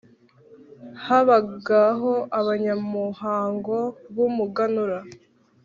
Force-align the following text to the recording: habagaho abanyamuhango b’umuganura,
habagaho 1.05 2.13
abanyamuhango 2.39 3.77
b’umuganura, 4.15 4.99